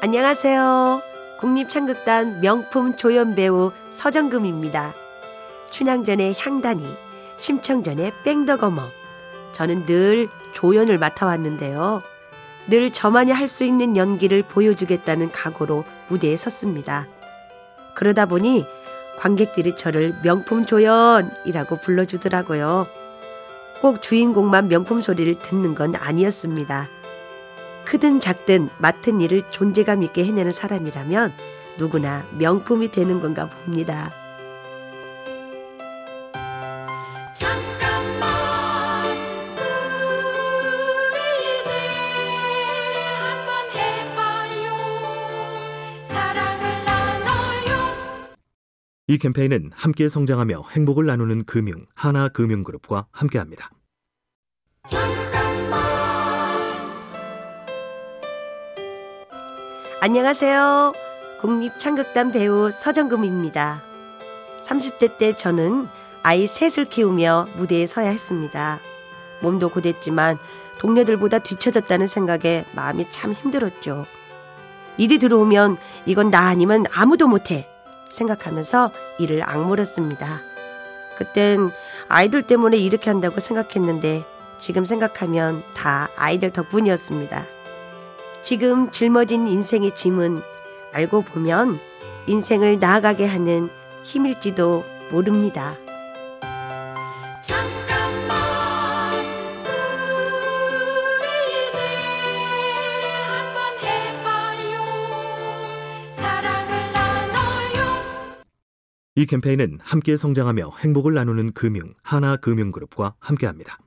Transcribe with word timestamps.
안녕하세요. 0.00 1.02
국립창극단 1.40 2.40
명품 2.40 2.96
조연 2.96 3.34
배우 3.34 3.72
서정금입니다. 3.90 4.94
춘향전의 5.72 6.36
향단이, 6.38 6.86
심청전의 7.36 8.12
뺑덕어머. 8.22 8.80
저는 9.54 9.86
늘 9.86 10.28
조연을 10.52 10.98
맡아왔는데요. 10.98 12.02
늘 12.68 12.92
저만이 12.92 13.32
할 13.32 13.48
수 13.48 13.64
있는 13.64 13.96
연기를 13.96 14.44
보여주겠다는 14.44 15.32
각오로 15.32 15.84
무대에 16.06 16.36
섰습니다. 16.36 17.08
그러다 17.96 18.26
보니 18.26 18.66
관객들이 19.18 19.74
저를 19.74 20.14
명품 20.22 20.64
조연이라고 20.64 21.80
불러주더라고요. 21.80 22.86
꼭 23.82 24.00
주인공만 24.00 24.68
명품 24.68 25.00
소리를 25.00 25.34
듣는 25.42 25.74
건 25.74 25.96
아니었습니다. 25.96 26.88
크든 27.88 28.20
작든 28.20 28.68
맡은 28.76 29.22
일을 29.22 29.50
존재감 29.50 30.02
있게 30.02 30.22
해내는 30.26 30.52
사람이라면 30.52 31.32
누구나 31.78 32.28
명품이 32.38 32.90
되는 32.90 33.18
건가 33.18 33.48
봅니다. 33.48 34.12
잠깐만 37.32 39.16
우리 41.14 41.62
이제 41.62 41.72
한번 43.14 43.70
해봐요 43.72 44.76
사랑을 46.08 46.84
나눠요 46.84 47.96
이 49.06 49.16
캠페인은 49.16 49.70
함께 49.72 50.10
성장하며 50.10 50.64
행복을 50.72 51.06
나누는 51.06 51.46
금융 51.46 51.86
하나금융그룹과 51.94 53.06
함께합니다. 53.12 53.70
안녕하세요. 60.00 60.92
국립창극단 61.40 62.30
배우 62.30 62.70
서정금입니다. 62.70 63.82
30대 64.62 65.18
때 65.18 65.32
저는 65.34 65.88
아이 66.22 66.46
셋을 66.46 66.84
키우며 66.84 67.48
무대에 67.56 67.84
서야 67.84 68.08
했습니다. 68.08 68.78
몸도 69.42 69.70
고됐지만 69.70 70.38
동료들보다 70.78 71.40
뒤처졌다는 71.40 72.06
생각에 72.06 72.64
마음이 72.74 73.10
참 73.10 73.32
힘들었죠. 73.32 74.06
일이 74.98 75.18
들어오면 75.18 75.78
이건 76.06 76.30
나 76.30 76.46
아니면 76.46 76.84
아무도 76.94 77.26
못해 77.26 77.68
생각하면서 78.08 78.92
일을 79.18 79.42
악물었습니다. 79.42 80.42
그땐 81.16 81.72
아이들 82.06 82.42
때문에 82.42 82.76
이렇게 82.76 83.10
한다고 83.10 83.40
생각했는데 83.40 84.24
지금 84.58 84.84
생각하면 84.84 85.64
다 85.74 86.08
아이들 86.16 86.52
덕분이었습니다. 86.52 87.57
지금 88.42 88.90
짊어진 88.90 89.46
인생의 89.46 89.94
짐은 89.94 90.40
알고 90.92 91.22
보면 91.22 91.78
인생을 92.26 92.78
나아가게 92.78 93.26
하는 93.26 93.68
힘일지도 94.04 94.84
모릅니다. 95.10 95.76
잠깐만 97.42 98.38
우리 101.14 101.68
이제 101.68 101.78
한번 103.26 103.78
해봐요 103.82 104.84
사랑을 106.14 106.92
나눠요 106.92 108.04
이 109.16 109.26
캠페인은 109.26 109.78
함께 109.82 110.16
성장하며 110.16 110.72
행복을 110.78 111.14
나누는 111.14 111.52
금융 111.52 111.94
하나금융그룹과 112.02 113.14
함께합니다. 113.20 113.78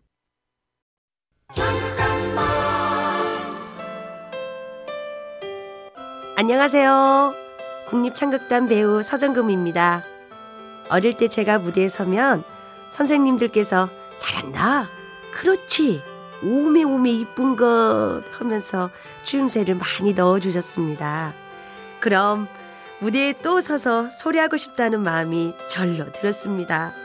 안녕하세요. 6.44 7.36
국립창극단 7.86 8.68
배우 8.68 9.04
서정금입니다. 9.04 10.04
어릴 10.90 11.16
때 11.16 11.28
제가 11.28 11.60
무대에 11.60 11.88
서면 11.88 12.44
선생님들께서 12.90 13.88
잘한다. 14.18 14.90
그렇지. 15.34 16.02
오메 16.44 16.82
오메 16.82 17.12
이쁜 17.12 17.56
것 17.56 18.24
하면서 18.32 18.90
추임새를 19.22 19.76
많이 19.76 20.14
넣어주셨습니다. 20.14 21.36
그럼 22.00 22.48
무대에 23.02 23.34
또 23.44 23.62
서서 23.62 24.10
소리하고 24.10 24.58
싶다는 24.58 25.02
마음이 25.02 25.54
절로 25.70 26.12
들었습니다. 26.12 26.96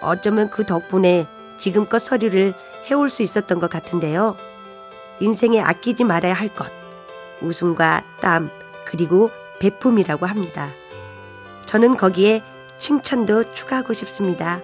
어쩌면 0.00 0.50
그 0.50 0.66
덕분에 0.66 1.28
지금껏 1.56 2.00
서류를 2.00 2.52
해올 2.90 3.10
수 3.10 3.22
있었던 3.22 3.60
것 3.60 3.70
같은데요. 3.70 4.36
인생에 5.20 5.60
아끼지 5.60 6.02
말아야 6.02 6.34
할 6.34 6.52
것. 6.52 6.75
웃음과 7.40 8.04
땀, 8.20 8.50
그리고 8.86 9.30
배품이라고 9.60 10.26
합니다. 10.26 10.70
저는 11.66 11.96
거기에 11.96 12.42
칭찬도 12.78 13.52
추가하고 13.52 13.92
싶습니다. 13.92 14.60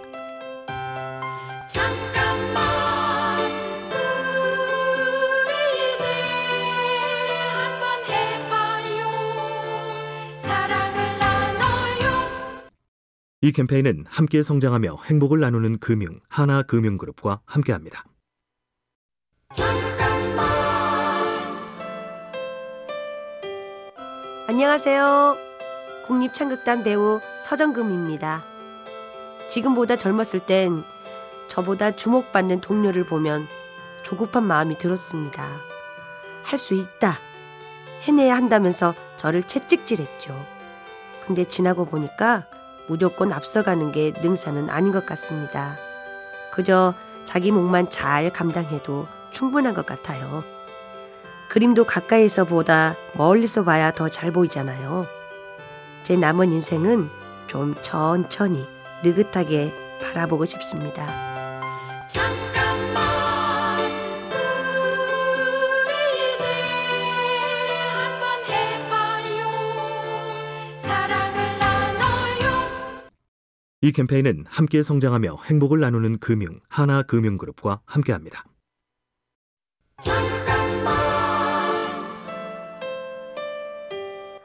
잠깐만 1.69 2.63
우리 5.47 5.95
이제 5.95 6.07
한번 7.51 8.05
해봐요 8.07 9.11
사랑을 10.43 11.19
나눠요 11.19 12.11
이 13.41 13.53
캠페인은 13.53 14.05
함께 14.09 14.43
성장하며 14.43 14.99
행복을 15.05 15.41
나누는 15.41 15.79
금융 15.79 16.21
하나금융그룹과 16.29 17.41
함께합니다. 17.47 18.05
안녕하세요. 24.55 25.39
국립창극단 26.05 26.83
배우 26.83 27.23
서정금입니다. 27.39 28.45
지금보다 29.49 29.97
젊었을 29.97 30.41
땐 30.41 30.85
저보다 31.49 31.93
주목받는 31.93 32.61
동료를 32.61 33.07
보면 33.07 33.49
조급한 34.03 34.45
마음이 34.45 34.77
들었습니다. 34.77 35.49
할 36.43 36.59
수 36.59 36.75
있다. 36.75 37.15
해내야 38.03 38.37
한다면서 38.37 38.95
저를 39.17 39.43
채찍질했죠. 39.43 40.39
근데 41.25 41.45
지나고 41.45 41.87
보니까 41.87 42.45
무조건 42.89 43.33
앞서가는 43.33 43.91
게 43.91 44.13
능사는 44.21 44.69
아닌 44.69 44.93
것 44.93 45.07
같습니다. 45.07 45.79
그저 46.53 46.93
자기 47.25 47.53
몫만 47.53 47.89
잘 47.89 48.31
감당해도 48.31 49.09
충분한 49.31 49.73
것 49.73 49.87
같아요. 49.87 50.45
그림도 51.53 51.85
가까이서 51.85 52.47
보다 52.47 52.97
멀리서 53.15 53.63
봐야 53.63 53.93
더 53.93 54.09
잘 54.09 54.33
보이잖아요. 54.33 55.07
제 56.03 56.17
남은 56.17 56.51
인생은 56.51 57.11
좀 57.47 57.75
천천히 57.83 58.67
느긋하게 59.05 59.75
바라보고 60.01 60.47
싶습니다. 60.47 61.05
잠깐만 62.09 63.03
우리 65.85 66.35
이제 66.35 66.47
한번 67.93 68.45
해봐요 68.49 69.51
사랑을 70.81 71.59
나눠요 71.59 73.11
이 73.83 73.93
캠페인은 73.93 74.47
함께 74.49 74.83
성장하며 74.83 75.37
행복을 75.45 75.81
나누는 75.81 76.19
금융 76.19 76.61
하나금융그룹과 76.71 77.83
함께합니다. 77.85 78.47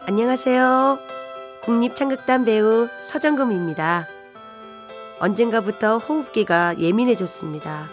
안녕하세요. 0.10 1.00
국립창극단 1.64 2.46
배우 2.46 2.88
서정금입니다. 3.02 4.08
언젠가부터 5.20 5.98
호흡기가 5.98 6.80
예민해졌습니다. 6.80 7.90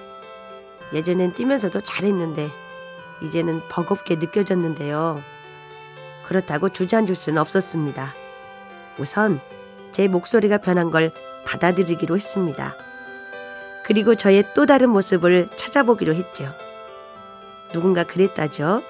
예전엔 0.92 1.34
뛰면서도 1.34 1.80
잘했는데 1.80 2.50
이제는 3.20 3.62
버겁게 3.68 4.14
느껴졌는데요. 4.14 5.24
그렇다고 6.24 6.68
주저앉을 6.68 7.16
수는 7.16 7.38
없었습니다. 7.38 8.14
우선 8.96 9.40
제 9.90 10.06
목소리가 10.06 10.58
변한 10.58 10.92
걸 10.92 11.10
받아들이기로 11.44 12.14
했습니다. 12.14 12.76
그리고 13.84 14.14
저의 14.14 14.44
또 14.54 14.66
다른 14.66 14.90
모습을 14.90 15.48
찾아보기로 15.56 16.14
했죠. 16.14 16.44
누군가 17.72 18.04
그랬다죠. 18.04 18.84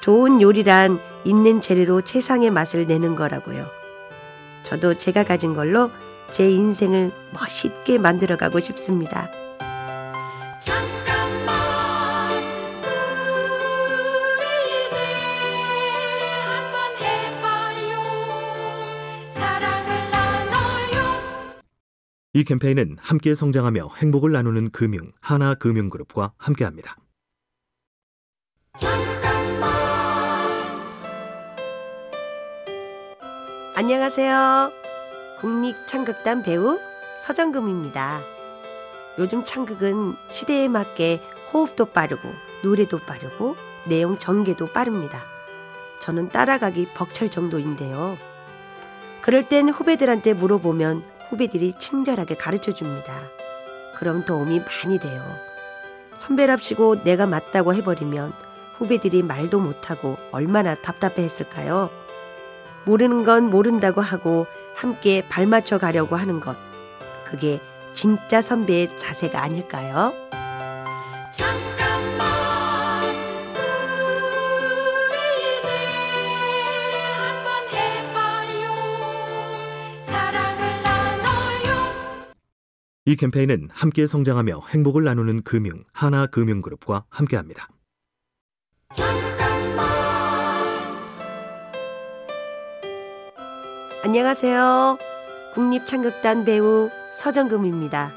좋은 0.00 0.40
요리란 0.40 1.15
있는 1.26 1.60
재료로 1.60 2.02
최상의 2.02 2.50
맛을 2.50 2.86
내는 2.86 3.16
거라고요. 3.16 3.66
저도 4.62 4.94
제가 4.94 5.24
가진 5.24 5.54
걸로 5.54 5.90
제 6.30 6.48
인생을 6.48 7.10
멋있게 7.32 7.98
만들어가고 7.98 8.60
싶습니다. 8.60 9.28
잠깐만 10.60 11.56
우리 14.38 14.86
이제 14.86 14.98
한번 16.44 16.96
해봐요 17.00 18.02
사랑을 19.32 20.10
나눠요 20.10 21.22
이 22.34 22.44
캠페인은 22.44 22.96
함께 23.00 23.34
성장하며 23.34 23.90
행복을 23.96 24.30
나누는 24.32 24.70
금융 24.70 25.10
하나금융그룹과 25.20 26.34
함께합니다. 26.38 26.96
안녕하세요. 33.78 34.72
국립창극단 35.38 36.42
배우 36.42 36.80
서정금입니다. 37.18 38.22
요즘 39.18 39.44
창극은 39.44 40.16
시대에 40.30 40.66
맞게 40.66 41.20
호흡도 41.52 41.84
빠르고 41.84 42.26
노래도 42.64 42.98
빠르고 42.98 43.54
내용 43.86 44.16
전개도 44.16 44.68
빠릅니다. 44.68 45.24
저는 46.00 46.30
따라가기 46.30 46.94
벅찰 46.94 47.30
정도인데요. 47.30 48.16
그럴 49.20 49.46
땐 49.46 49.68
후배들한테 49.68 50.32
물어보면 50.32 51.04
후배들이 51.28 51.74
친절하게 51.78 52.36
가르쳐 52.36 52.72
줍니다. 52.72 53.28
그럼 53.94 54.24
도움이 54.24 54.60
많이 54.60 54.98
돼요. 54.98 55.22
선배랍시고 56.16 57.02
내가 57.04 57.26
맞다고 57.26 57.74
해버리면 57.74 58.32
후배들이 58.72 59.22
말도 59.22 59.60
못하고 59.60 60.16
얼마나 60.32 60.74
답답해 60.76 61.16
했을까요? 61.18 62.05
모르는 62.86 63.24
건 63.24 63.50
모른다고 63.50 64.00
하고 64.00 64.46
함께 64.74 65.26
발맞춰 65.28 65.78
가려고 65.78 66.16
하는 66.16 66.40
것. 66.40 66.56
그게 67.24 67.60
진짜 67.92 68.40
선배의 68.40 68.96
자세가 68.98 69.42
아닐까요? 69.42 70.14
잠깐만 71.32 72.26
우리 75.10 75.58
이제 75.58 75.70
한번 77.16 77.68
해봐요 77.72 78.74
사랑을 80.04 80.82
나눠요 80.82 81.74
이 83.06 83.16
캠페인은 83.16 83.68
함께 83.72 84.06
성장하며 84.06 84.60
행복을 84.68 85.02
나누는 85.04 85.42
금융 85.42 85.82
하나금융그룹과 85.92 87.04
함께합니다. 87.10 87.68
안녕하세요. 94.06 94.98
국립창극단 95.52 96.44
배우 96.44 96.90
서정금입니다. 97.12 98.14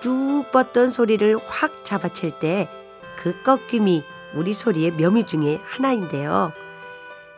쭉 0.00 0.46
뻗던 0.50 0.90
소리를 0.90 1.38
확 1.46 1.84
잡아챌 1.84 2.40
때 2.40 2.68
그 3.16 3.40
꺾임이 3.44 4.02
우리 4.34 4.52
소리의 4.52 4.90
묘미 4.90 5.26
중에 5.26 5.60
하나인데요. 5.64 6.52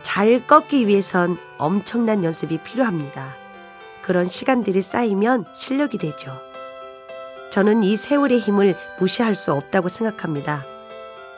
잘 0.02 0.46
꺾기 0.46 0.86
위해선 0.86 1.36
엄청난 1.58 2.24
연습이 2.24 2.56
필요합니다. 2.62 3.36
그런 4.00 4.24
시간들이 4.24 4.80
쌓이면 4.80 5.44
실력이 5.54 5.98
되죠. 5.98 6.40
저는 7.50 7.82
이 7.82 7.94
세월의 7.94 8.38
힘을 8.38 8.74
무시할 8.98 9.34
수 9.34 9.52
없다고 9.52 9.90
생각합니다. 9.90 10.64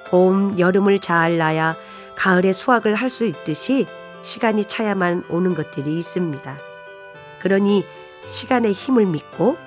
봄, 0.08 0.56
여름을 0.56 1.00
잘 1.00 1.36
나야 1.36 1.74
가을에 2.14 2.52
수확을 2.52 2.94
할 2.94 3.10
수 3.10 3.24
있듯이 3.24 3.88
시간이 4.22 4.64
차야만 4.66 5.24
오는 5.28 5.54
것들이 5.54 5.98
있습니다. 5.98 6.58
그러니 7.40 7.84
시간의 8.26 8.72
힘을 8.72 9.06
믿고 9.06 9.58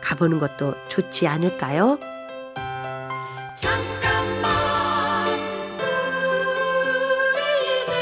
가보는 0.00 0.38
것도 0.38 0.74
좋지 0.88 1.26
않을까요? 1.26 1.98
잠깐만 3.56 4.50
우리 7.32 7.82
이제 7.82 7.94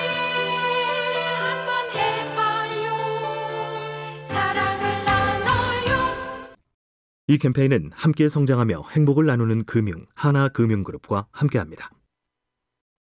한번 1.38 1.90
해봐요 1.92 2.92
사랑을 4.26 5.04
나눠요 5.04 5.92
이 7.28 7.38
캠페인은 7.38 7.90
함께 7.94 8.28
성장하며 8.28 8.82
행복을 8.90 9.24
나누는 9.26 9.64
금융 9.64 10.04
하나금융그룹과 10.14 11.26
함께합니다. 11.30 11.90